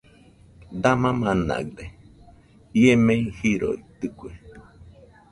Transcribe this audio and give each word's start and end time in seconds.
!Dama 0.81 1.09
manaɨde¡ 1.21 1.79
ie 2.81 2.91
mei 3.05 3.21
jiroitɨke 3.37 4.29